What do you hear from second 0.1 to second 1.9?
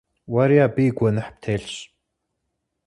Уэри абы и гуэныхь птелъщ.